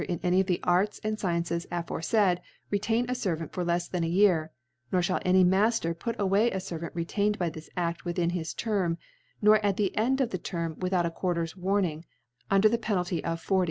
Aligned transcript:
i 0.09 0.19
any 0.23 0.39
of 0.39 0.47
the 0.47 0.59
ArJS 0.63 0.99
and 1.03 1.19
Sciences 1.19 1.67
aforeiiiid, 1.71 2.39
retain 2.71 3.05
a 3.07 3.13
Servant 3.13 3.53
for 3.53 3.63
lefs 3.63 3.87
than 3.87 4.03
a 4.03 4.07
Year 4.07 4.51
+; 4.69 4.91
nor 4.91 5.01
fliall 5.03 5.21
any 5.23 5.45
Mafter 5.45 5.93
put 5.93 6.19
away 6.19 6.49
a 6.49 6.59
Servant 6.59 6.95
retained 6.95 7.37
by 7.37 7.51
this 7.51 7.69
Aft 7.77 8.03
within 8.03 8.31
his 8.31 8.55
Term, 8.55 8.97
nor 9.43 9.63
at 9.63 9.77
the 9.77 9.95
End 9.95 10.19
of 10.19 10.31
the 10.31 10.39
Term 10.39 10.75
without 10.79 11.05
a 11.05 11.11
Qijartcr*s 11.11 11.55
Warning, 11.55 12.03
un 12.49 12.61
der 12.61 12.69
the 12.69 12.79
Penalty 12.79 13.23
of 13.23 13.43
^C>s. 13.45 13.59